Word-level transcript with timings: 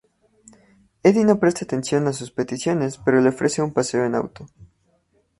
Eddy 1.03 1.23
no 1.23 1.37
presta 1.39 1.63
atención 1.63 2.07
a 2.07 2.13
sus 2.13 2.31
peticiones, 2.31 2.97
pero 2.97 3.21
le 3.21 3.29
ofrece 3.29 3.61
un 3.61 3.71
paseo 3.71 4.03
en 4.03 4.15
auto. 4.15 4.47